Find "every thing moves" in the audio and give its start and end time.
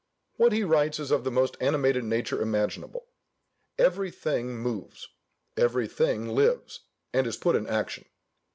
3.77-5.09